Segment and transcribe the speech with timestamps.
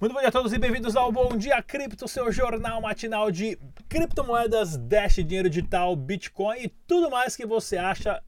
[0.00, 3.58] Muito bom dia a todos e bem-vindos ao Bom Dia Cripto, seu jornal matinal de
[3.88, 8.22] criptomoedas, Dash, dinheiro digital, Bitcoin e tudo mais que você acha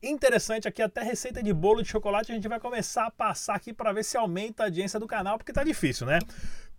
[0.00, 3.72] interessante aqui, até receita de bolo de chocolate a gente vai começar a passar aqui
[3.72, 6.20] para ver se aumenta a audiência do canal, porque tá difícil, né?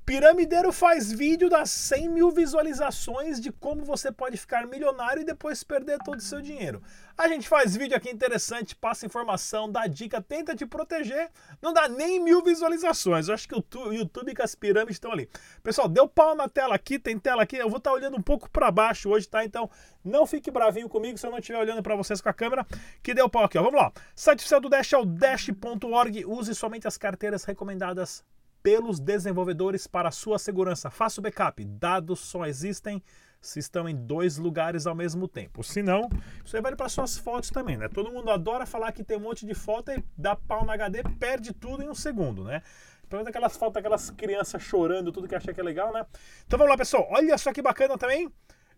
[0.08, 5.66] Piramideiro faz vídeo das 100 mil visualizações de como você pode ficar milionário e depois
[5.66, 6.82] perder todo o seu dinheiro.
[7.18, 11.30] A gente faz vídeo aqui interessante, passa informação, dá dica, tenta te proteger,
[11.62, 13.28] não dá nem mil visualizações.
[13.28, 15.30] Eu acho que o YouTube e as pirâmides estão ali.
[15.62, 18.22] Pessoal, deu pau na tela aqui, tem tela aqui, eu vou estar tá olhando um
[18.22, 19.44] pouco para baixo hoje, tá?
[19.44, 19.70] Então
[20.05, 22.66] não fique bravinho comigo se eu não estiver olhando para vocês com a câmera,
[23.03, 23.62] que deu pau aqui, ó.
[23.62, 23.92] Vamos lá.
[24.16, 28.23] Site oficial do Dash é o dash.org, use somente as carteiras recomendadas
[28.61, 30.89] pelos desenvolvedores para sua segurança.
[30.89, 31.63] Faça o backup.
[31.63, 33.02] Dados só existem
[33.39, 35.63] se estão em dois lugares ao mesmo tempo.
[35.63, 36.09] Se não,
[36.43, 37.88] isso aí vale para suas fotos também, né?
[37.88, 41.03] Todo mundo adora falar que tem um monte de foto e dá pau na HD,
[41.19, 42.61] perde tudo em um segundo, né?
[43.08, 46.05] Pelo menos aquelas fotos daquelas crianças chorando, tudo que achei que é legal, né?
[46.45, 47.08] Então vamos lá, pessoal.
[47.09, 48.30] Olha só que bacana também.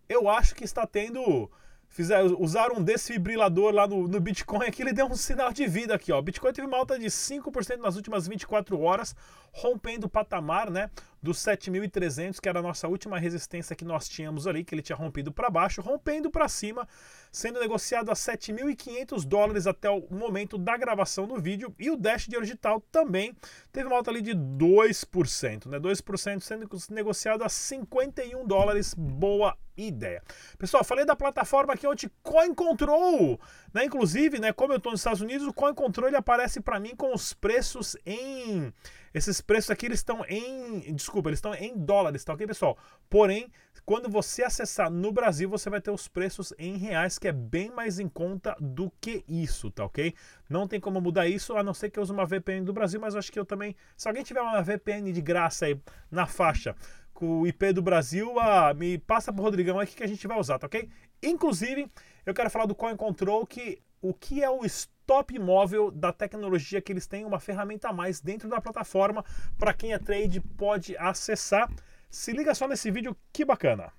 [0.08, 1.50] Eu acho que está tendo
[1.90, 5.96] fizeram, usaram um desfibrilador lá no, no Bitcoin aqui, ele deu um sinal de vida
[5.96, 6.22] aqui, ó.
[6.22, 9.16] Bitcoin teve uma alta de 5% nas últimas 24 horas,
[9.52, 10.90] rompendo o patamar, né,
[11.22, 14.96] dos 7.300, que era a nossa última resistência que nós tínhamos ali, que ele tinha
[14.96, 16.88] rompido para baixo, rompendo para cima,
[17.32, 22.28] sendo negociado a 7.500 dólares até o momento da gravação do vídeo, e o Dash
[22.28, 23.36] de digital também
[23.72, 30.22] teve uma alta ali de 2%, né, 2% sendo negociado a 51 dólares, boa ideia.
[30.58, 33.40] Pessoal, falei da plataforma aqui onde Coin Control,
[33.74, 33.86] né?
[33.86, 36.96] Inclusive, né, como eu estou nos Estados Unidos, o Coin Control ele aparece para mim
[36.96, 38.74] com os preços em
[39.14, 42.78] esses preços aqui eles estão em, desculpa, eles estão em dólares, tá OK, pessoal?
[43.10, 43.52] Porém,
[43.86, 47.72] quando você acessar no Brasil, você vai ter os preços em reais, que é bem
[47.72, 50.14] mais em conta do que isso, tá OK?
[50.50, 53.00] Não tem como mudar isso, a não ser que eu use uma VPN do Brasil,
[53.00, 55.80] mas acho que eu também, se alguém tiver uma VPN de graça aí
[56.12, 56.76] na faixa
[57.20, 60.40] com o IP do Brasil, ah, me passa pro Rodrigão aqui que a gente vai
[60.40, 60.90] usar, tá ok?
[61.22, 61.92] Inclusive,
[62.26, 66.82] eu quero falar do Coin Control, que o que é o stop móvel da tecnologia
[66.82, 69.26] que eles têm, uma ferramenta a mais dentro da plataforma
[69.58, 71.70] para quem é trade pode acessar.
[72.10, 73.92] Se liga só nesse vídeo, que bacana!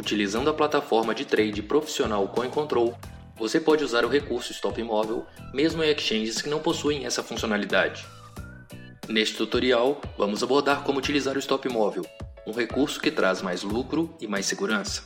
[0.00, 2.96] Utilizando a plataforma de trade profissional CoinControl,
[3.36, 8.06] você pode usar o recurso Stop Imóvel mesmo em exchanges que não possuem essa funcionalidade.
[9.06, 12.06] Neste tutorial, vamos abordar como utilizar o Stop Imóvel,
[12.46, 15.02] um recurso que traz mais lucro e mais segurança.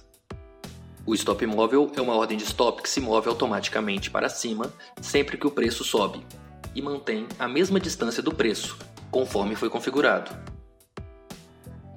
[1.04, 4.72] O Stop Imóvel é uma ordem de stop que se move automaticamente para cima
[5.02, 6.24] sempre que o preço sobe
[6.72, 8.78] e mantém a mesma distância do preço,
[9.10, 10.53] conforme foi configurado.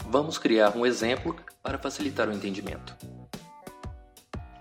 [0.09, 2.95] Vamos criar um exemplo para facilitar o entendimento.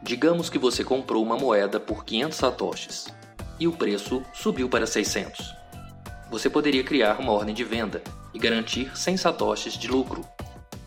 [0.02, 3.06] Digamos que você comprou uma moeda por 500 satoshis
[3.60, 5.54] e o preço subiu para 600.
[6.32, 8.02] Você poderia criar uma ordem de venda
[8.34, 10.26] e garantir 100 satoshis de lucro.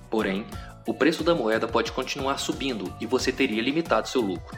[0.10, 0.46] Porém,
[0.86, 4.58] o preço da moeda pode continuar subindo e você teria limitado seu lucro.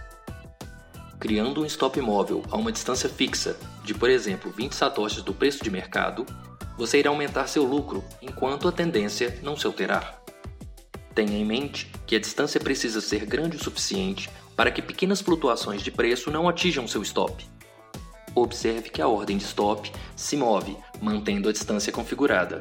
[1.19, 5.63] Criando um stop móvel a uma distância fixa de, por exemplo, 20 satoshis do preço
[5.63, 6.25] de mercado,
[6.77, 10.21] você irá aumentar seu lucro enquanto a tendência não se alterar.
[11.13, 15.81] Tenha em mente que a distância precisa ser grande o suficiente para que pequenas flutuações
[15.81, 17.45] de preço não atinjam seu stop.
[18.33, 22.59] Observe que a ordem de stop se move, mantendo a distância configurada.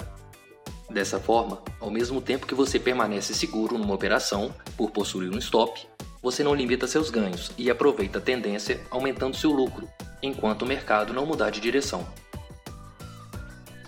[0.91, 5.87] Dessa forma, ao mesmo tempo que você permanece seguro numa operação por possuir um stop,
[6.21, 9.89] você não limita seus ganhos e aproveita a tendência aumentando seu lucro,
[10.21, 12.07] enquanto o mercado não mudar de direção.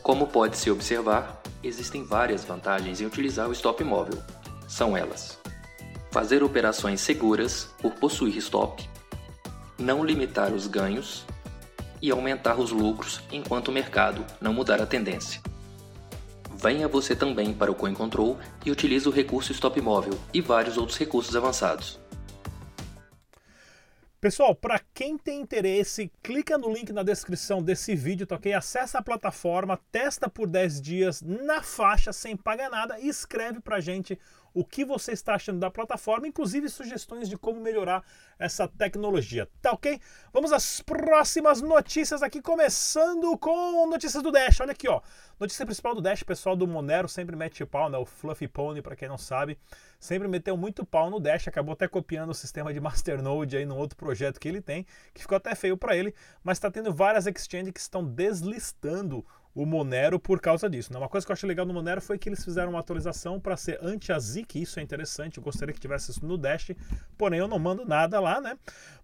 [0.02, 4.20] Como pode se observar, existem várias vantagens em utilizar o stop móvel,
[4.66, 5.38] são elas:
[6.10, 8.88] fazer operações seguras por possuir stop,
[9.78, 11.24] não limitar os ganhos
[12.00, 15.40] e aumentar os lucros enquanto o mercado não mudar a tendência.
[16.52, 20.76] Venha você também para o Coin Control e utilize o recurso Stop Móvel e vários
[20.76, 22.01] outros recursos avançados.
[24.22, 28.52] Pessoal, para quem tem interesse, clica no link na descrição desse vídeo, tá ok?
[28.52, 33.80] Acessa a plataforma, testa por 10 dias na faixa sem pagar nada e escreve pra
[33.80, 34.16] gente
[34.54, 38.04] o que você está achando da plataforma, inclusive sugestões de como melhorar
[38.38, 40.00] essa tecnologia, tá ok?
[40.32, 44.60] Vamos às próximas notícias aqui, começando com notícias do Dash.
[44.60, 45.00] Olha aqui, ó.
[45.38, 47.98] Notícia principal do Dash, pessoal do Monero sempre mete pau, né?
[47.98, 49.58] O Fluffy Pony, para quem não sabe,
[49.98, 53.76] sempre meteu muito pau no Dash, acabou até copiando o sistema de Masternode aí num
[53.76, 56.14] outro projeto que ele tem, que ficou até feio para ele,
[56.44, 60.92] mas está tendo várias exchanges que estão deslistando o Monero por causa disso.
[60.92, 60.98] Né?
[60.98, 63.56] Uma coisa que eu achei legal no Monero foi que eles fizeram uma atualização para
[63.56, 66.70] ser anti-AZIC, isso é interessante, eu gostaria que tivesse isso no Dash,
[67.18, 68.56] porém eu não mando nada lá, né?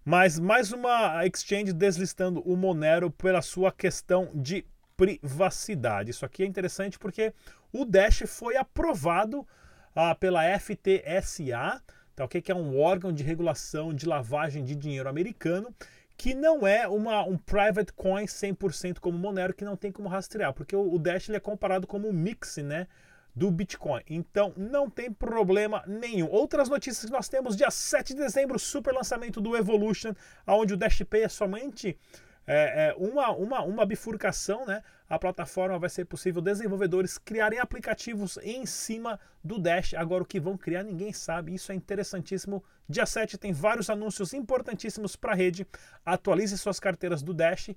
[0.03, 4.65] Mas mais uma exchange deslistando o Monero pela sua questão de
[4.97, 6.11] privacidade.
[6.11, 7.33] Isso aqui é interessante porque
[7.71, 9.47] o Dash foi aprovado
[9.95, 11.81] ah, pela FTSA,
[12.15, 12.41] tá, okay?
[12.41, 15.73] que é um órgão de regulação de lavagem de dinheiro americano,
[16.19, 20.53] que não é uma, um private coin 100% como Monero, que não tem como rastrear,
[20.53, 22.87] porque o, o Dash ele é comparado como um mix, né?
[23.33, 24.01] do Bitcoin.
[24.09, 26.27] Então não tem problema nenhum.
[26.29, 30.13] Outras notícias que nós temos: dia 7 de dezembro, super lançamento do Evolution,
[30.45, 31.97] onde o Dash Pay é somente
[32.45, 34.83] é, é, uma, uma, uma bifurcação, né?
[35.09, 39.95] A plataforma vai ser possível desenvolvedores criarem aplicativos em cima do Dash.
[39.95, 41.53] Agora, o que vão criar, ninguém sabe.
[41.53, 42.63] Isso é interessantíssimo.
[42.87, 45.65] Dia 7 tem vários anúncios importantíssimos para a rede.
[46.05, 47.71] Atualize suas carteiras do Dash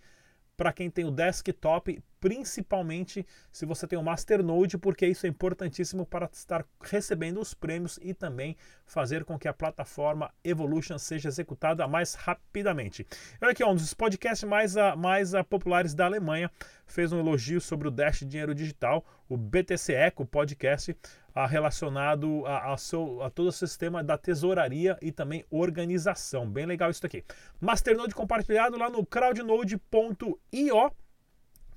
[0.56, 6.06] para quem tem o desktop, principalmente se você tem o Masternode, porque isso é importantíssimo
[6.06, 11.86] para estar recebendo os prêmios e também fazer com que a plataforma Evolution seja executada
[11.88, 13.04] mais rapidamente.
[13.42, 16.48] Olha aqui, um dos podcasts mais, a, mais a populares da Alemanha
[16.86, 20.96] fez um elogio sobre o Dash Dinheiro Digital, o BTC Eco podcast,
[21.34, 26.48] a, relacionado a, a, seu, a todo o sistema da tesouraria e também organização.
[26.48, 27.24] Bem legal isso aqui.
[27.60, 30.92] Masternode compartilhado lá no crowdnode.io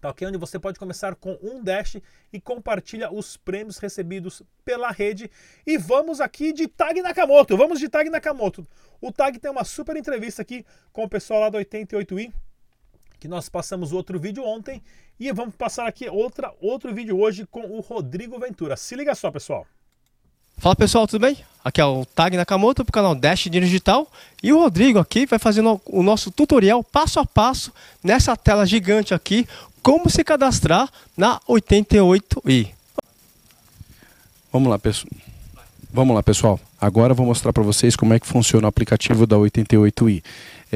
[0.06, 0.28] tá ok?
[0.28, 1.98] Onde você pode começar com um Dash
[2.32, 5.32] e compartilha os prêmios recebidos pela rede.
[5.66, 8.68] E vamos aqui de Tag Nakamoto, vamos de Tag Nakamoto.
[9.02, 10.64] O Tag tem uma super entrevista aqui
[10.94, 12.32] com o pessoal lá do 88i,
[13.20, 14.84] que nós passamos outro vídeo ontem,
[15.20, 18.78] e vamos passar aqui outra, outro vídeo hoje com o Rodrigo Ventura.
[18.78, 19.66] Se liga só, pessoal.
[20.58, 21.38] Fala pessoal, tudo bem?
[21.64, 24.10] Aqui é o Tag Nakamoto para o canal Dash Digital
[24.42, 27.74] e o Rodrigo aqui vai fazendo o nosso tutorial passo a passo
[28.04, 29.48] nessa tela gigante aqui
[29.86, 32.70] como se cadastrar na 88i.
[34.52, 35.12] Vamos lá, pessoal.
[35.94, 36.60] Vamos lá, pessoal.
[36.82, 40.24] Agora eu vou mostrar para vocês como é que funciona o aplicativo da 88i.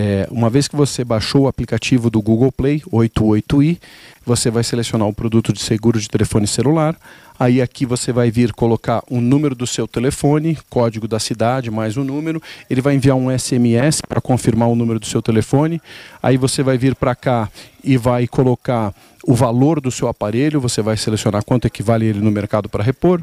[0.01, 3.77] É, uma vez que você baixou o aplicativo do Google Play 88i,
[4.25, 6.95] você vai selecionar o produto de seguro de telefone celular.
[7.37, 11.97] Aí aqui você vai vir colocar o número do seu telefone, código da cidade, mais
[11.97, 12.41] um número.
[12.69, 15.81] Ele vai enviar um SMS para confirmar o número do seu telefone.
[16.23, 17.49] Aí você vai vir para cá
[17.83, 18.95] e vai colocar
[19.25, 20.61] o valor do seu aparelho.
[20.61, 23.21] Você vai selecionar quanto equivale ele no mercado para repor.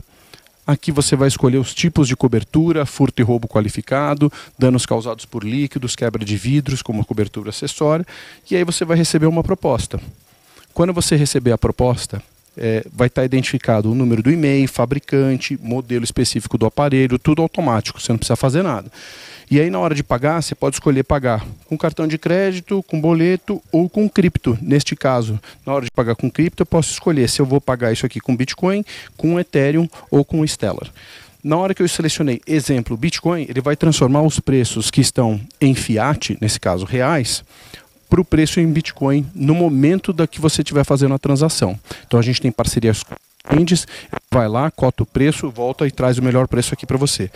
[0.66, 5.44] Aqui você vai escolher os tipos de cobertura, furto e roubo qualificado, danos causados por
[5.44, 8.04] líquidos, quebra de vidros como cobertura acessória,
[8.50, 10.00] e aí você vai receber uma proposta.
[10.74, 12.20] Quando você receber a proposta,
[12.56, 18.00] é, vai estar identificado o número do e-mail, fabricante, modelo específico do aparelho, tudo automático,
[18.00, 18.90] você não precisa fazer nada.
[19.48, 23.00] E aí, na hora de pagar, você pode escolher pagar com cartão de crédito, com
[23.00, 24.58] boleto ou com cripto.
[24.60, 27.92] Neste caso, na hora de pagar com cripto, eu posso escolher se eu vou pagar
[27.92, 28.84] isso aqui com Bitcoin,
[29.16, 30.90] com Ethereum ou com Stellar.
[31.44, 35.76] Na hora que eu selecionei exemplo Bitcoin, ele vai transformar os preços que estão em
[35.76, 37.44] fiat, nesse caso reais,
[38.08, 41.78] para o preço em Bitcoin no momento da que você estiver fazendo a transação.
[42.06, 43.86] Então a gente tem parcerias com índices,
[44.30, 47.30] vai lá, cota o preço, volta e traz o melhor preço aqui para você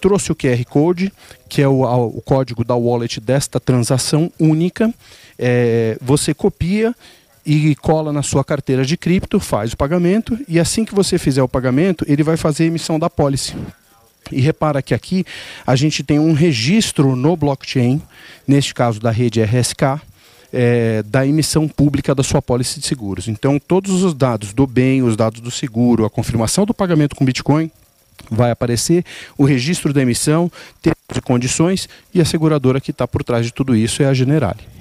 [0.00, 1.10] trouxe o QR Code,
[1.48, 4.92] que é o, o código da wallet desta transação única.
[5.38, 6.94] É, você copia
[7.46, 11.42] e cola na sua carteira de cripto, faz o pagamento e assim que você fizer
[11.42, 13.54] o pagamento, ele vai fazer a emissão da pólice.
[14.32, 15.24] E repara que aqui
[15.66, 18.00] a gente tem um registro no blockchain,
[18.46, 20.00] neste caso da rede RSK,
[20.52, 23.26] é, da emissão pública da sua pólice de seguros.
[23.26, 27.24] Então, todos os dados do bem, os dados do seguro, a confirmação do pagamento com
[27.24, 27.70] Bitcoin
[28.30, 29.04] vai aparecer
[29.36, 30.50] o registro da emissão,
[30.80, 34.14] termos e condições e a seguradora que está por trás de tudo isso é a
[34.14, 34.73] Generali.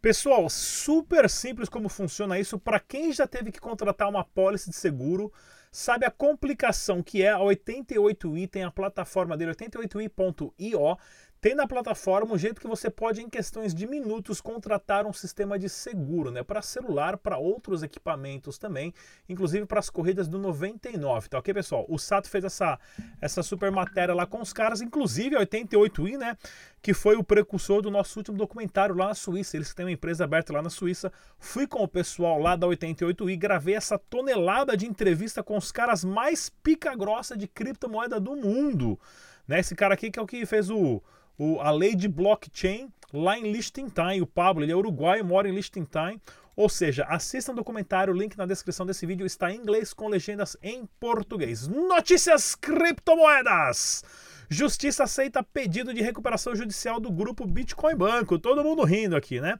[0.00, 2.58] Pessoal, super simples como funciona isso.
[2.58, 5.30] Para quem já teve que contratar uma pólice de seguro,
[5.70, 10.96] sabe a complicação que é a 88i, tem a plataforma dele, 88i.io,
[11.40, 15.58] tem na plataforma um jeito que você pode, em questões de minutos, contratar um sistema
[15.58, 16.42] de seguro, né?
[16.42, 18.92] Para celular, para outros equipamentos também,
[19.26, 21.86] inclusive para as corridas do 99, tá ok, pessoal?
[21.88, 22.78] O Sato fez essa,
[23.22, 26.36] essa super matéria lá com os caras, inclusive a 88i, né?
[26.82, 29.56] Que foi o precursor do nosso último documentário lá na Suíça.
[29.56, 31.10] Eles têm uma empresa aberta lá na Suíça.
[31.38, 36.04] Fui com o pessoal lá da 88i, gravei essa tonelada de entrevista com os caras
[36.04, 39.00] mais pica-grossa de criptomoeda do mundo.
[39.48, 39.60] Né?
[39.60, 41.02] Esse cara aqui que é o que fez o
[41.40, 44.20] o, a lei de blockchain lá em Liechtenstein.
[44.20, 46.20] O Pablo, ele é uruguaio, mora em Liechtenstein.
[46.54, 50.08] Ou seja, assista o documentário, o link na descrição desse vídeo está em inglês com
[50.08, 51.66] legendas em português.
[51.66, 54.04] Notícias criptomoedas!
[54.50, 58.38] Justiça aceita pedido de recuperação judicial do grupo Bitcoin Banco.
[58.38, 59.58] Todo mundo rindo aqui, né?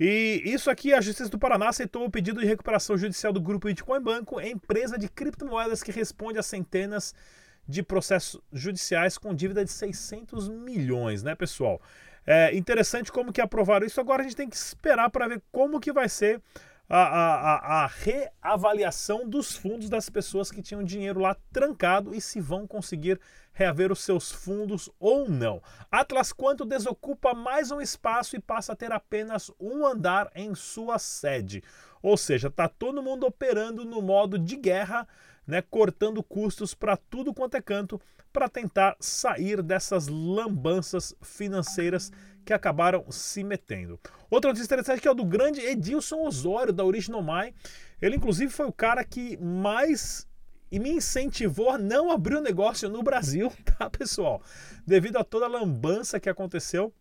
[0.00, 3.68] E isso aqui, a Justiça do Paraná aceitou o pedido de recuperação judicial do Grupo
[3.68, 7.43] Bitcoin Banco, empresa de criptomoedas que responde a centenas de
[7.82, 11.80] processos judiciais com dívida de 600 milhões, né, pessoal?
[12.26, 14.00] É interessante como que aprovaram isso.
[14.00, 16.40] Agora a gente tem que esperar para ver como que vai ser
[16.88, 22.40] a, a, a, reavaliação dos fundos das pessoas que tinham dinheiro lá trancado e se
[22.40, 23.18] vão conseguir
[23.52, 25.62] reaver os seus fundos ou não.
[25.90, 30.98] Atlas Quanto desocupa mais um espaço e passa a ter apenas um andar em sua
[30.98, 31.62] sede.
[32.02, 35.08] Ou seja, está todo mundo operando no modo de guerra,
[35.46, 38.00] né, cortando custos para tudo quanto é canto,
[38.32, 42.10] para tentar sair dessas lambanças financeiras
[42.44, 43.98] que acabaram se metendo.
[44.30, 47.54] Outra notícia interessante que é o do grande Edilson Osório, da Original My.
[48.02, 50.26] Ele, inclusive, foi o cara que mais
[50.70, 54.42] me incentivou a não abrir o um negócio no Brasil, tá, pessoal?
[54.86, 56.92] Devido a toda a lambança que aconteceu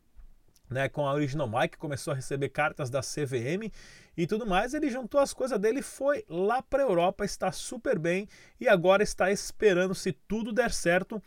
[0.74, 3.72] né, com a Original que começou a receber cartas da CVM
[4.18, 7.98] e tudo mais, ele juntou as coisas dele, foi lá para a Europa, está super
[7.98, 8.28] bem
[8.60, 11.22] e agora está esperando, se tudo der certo,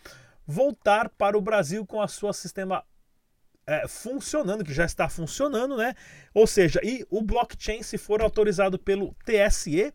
[0.47, 2.85] voltar para o Brasil com a sua sistema
[3.67, 5.95] é, funcionando, que já está funcionando, né?
[6.33, 9.93] Ou seja, e o blockchain, se for autorizado pelo TSE,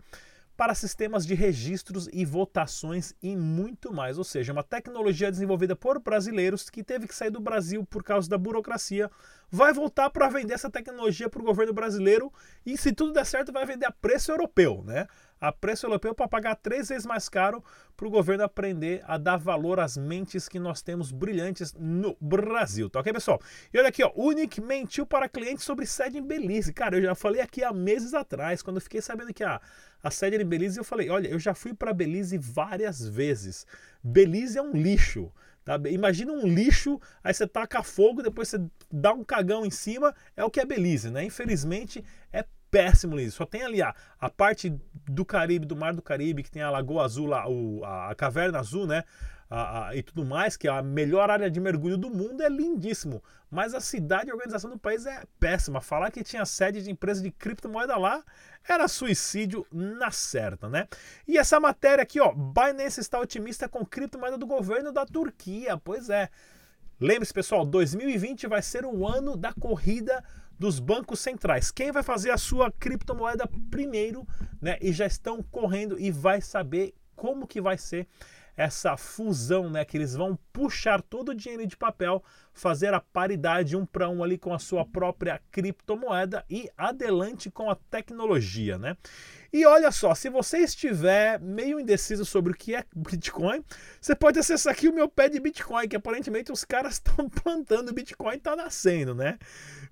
[0.55, 4.17] para sistemas de registros e votações e muito mais.
[4.17, 8.29] Ou seja, uma tecnologia desenvolvida por brasileiros que teve que sair do Brasil por causa
[8.29, 9.09] da burocracia,
[9.49, 12.31] vai voltar para vender essa tecnologia para o governo brasileiro
[12.65, 15.07] e, se tudo der certo, vai vender a preço europeu, né?
[15.41, 17.63] A preço europeu para pagar três vezes mais caro
[17.97, 22.87] para o governo aprender a dar valor às mentes que nós temos brilhantes no Brasil,
[22.91, 23.41] tá ok, pessoal?
[23.73, 26.71] E olha aqui, ó, Unic mentiu para clientes sobre sede em Belize.
[26.71, 29.59] Cara, eu já falei aqui há meses atrás, quando eu fiquei sabendo que a,
[30.03, 33.65] a sede era em Belize, eu falei, olha, eu já fui para Belize várias vezes.
[34.03, 35.31] Belize é um lixo.
[35.63, 35.79] Tá?
[35.89, 40.43] Imagina um lixo, aí você taca fogo, depois você dá um cagão em cima, é
[40.43, 41.23] o que é Belize, né?
[41.23, 43.37] Infelizmente é péssimo nisso.
[43.37, 44.73] Só tem ali a, a parte
[45.05, 48.15] do Caribe, do Mar do Caribe, que tem a Lagoa Azul, lá, o, a, a
[48.15, 49.03] Caverna Azul, né?
[49.49, 52.47] A, a, e tudo mais, que é a melhor área de mergulho do mundo, é
[52.47, 53.21] lindíssimo.
[53.49, 55.81] Mas a cidade e a organização do país é péssima.
[55.81, 58.23] Falar que tinha sede de empresa de criptomoeda lá
[58.65, 60.87] era suicídio na certa, né?
[61.27, 65.77] E essa matéria aqui, ó, Binance está otimista com criptomoeda do governo da Turquia.
[65.77, 66.29] Pois é.
[66.97, 70.23] Lembre-se, pessoal, 2020 vai ser o ano da corrida
[70.61, 71.71] dos bancos centrais.
[71.71, 74.27] Quem vai fazer a sua criptomoeda primeiro,
[74.61, 74.77] né?
[74.79, 78.07] E já estão correndo e vai saber como que vai ser
[78.55, 79.83] essa fusão, né?
[79.83, 84.23] Que eles vão puxar todo o dinheiro de papel, fazer a paridade um para um
[84.23, 88.95] ali com a sua própria criptomoeda e adelante com a tecnologia, né?
[89.53, 93.61] E olha só, se você estiver meio indeciso sobre o que é Bitcoin,
[93.99, 97.93] você pode acessar aqui o meu pé de Bitcoin, que aparentemente os caras estão plantando
[97.93, 99.37] Bitcoin e está nascendo, né?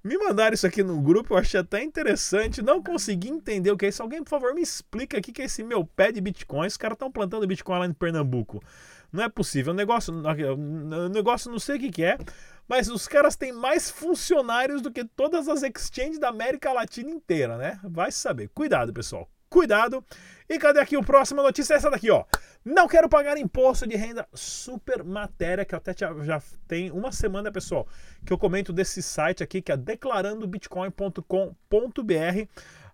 [0.02, 2.62] Me mandaram isso aqui no grupo, eu achei até interessante.
[2.62, 4.02] Não consegui entender o que é isso.
[4.02, 6.66] Alguém, por favor, me explica o que é esse meu pé de Bitcoin.
[6.66, 8.64] Os caras estão plantando Bitcoin lá em Pernambuco.
[9.12, 9.74] Não é possível.
[9.74, 12.18] O negócio, o negócio não sei o que, que é,
[12.66, 17.58] mas os caras têm mais funcionários do que todas as exchanges da América Latina inteira,
[17.58, 17.78] né?
[17.84, 18.48] Vai saber.
[18.54, 20.04] Cuidado, pessoal cuidado.
[20.48, 21.74] E cadê aqui o próxima notícia?
[21.74, 22.24] Essa daqui, ó.
[22.66, 24.28] Não quero pagar imposto de renda.
[24.34, 27.88] Super matéria que até já tem uma semana, pessoal,
[28.26, 32.48] que eu comento desse site aqui que é declarandobitcoin.com.br.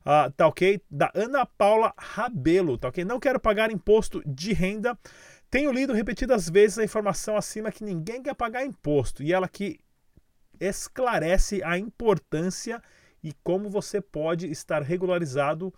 [0.05, 0.79] Uh, ah, tá ok?
[0.89, 3.03] Da Ana Paula Rabelo, tá ok?
[3.03, 4.97] Não quero pagar imposto de renda.
[5.49, 9.23] Tenho lido repetidas vezes a informação acima que ninguém quer pagar imposto.
[9.23, 9.79] E ela aqui
[10.59, 12.81] esclarece a importância
[13.23, 15.73] e como você pode estar regularizado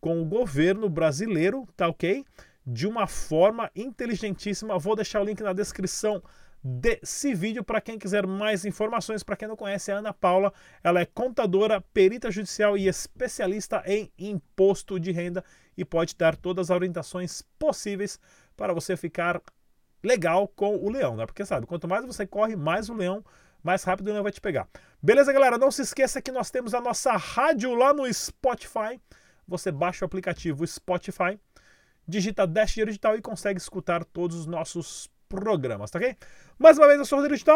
[0.00, 2.24] com o governo brasileiro, tá ok?
[2.66, 4.78] De uma forma inteligentíssima.
[4.78, 6.22] Vou deixar o link na descrição
[6.62, 9.22] desse vídeo para quem quiser mais informações.
[9.22, 10.52] Para quem não conhece, a Ana Paula,
[10.82, 15.44] ela é contadora, perita judicial e especialista em imposto de renda
[15.76, 18.18] e pode dar todas as orientações possíveis
[18.56, 19.40] para você ficar
[20.02, 21.26] legal com o leão, né?
[21.26, 23.24] Porque sabe, quanto mais você corre, mais o leão,
[23.62, 24.68] mais rápido leão vai te pegar.
[25.02, 25.58] Beleza, galera?
[25.58, 29.00] Não se esqueça que nós temos a nossa rádio lá no Spotify
[29.48, 31.40] você baixa o aplicativo Spotify,
[32.06, 36.16] digita Dash Digital e consegue escutar todos os nossos programas, tá ok?
[36.58, 37.46] Mais uma vez, eu sou o Rodrigo Digital.